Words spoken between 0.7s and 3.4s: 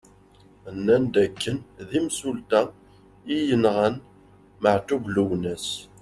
Nnan-d d akken d imsulta i